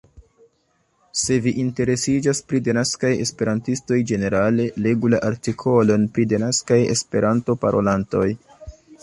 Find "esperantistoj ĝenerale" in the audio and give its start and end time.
3.25-4.67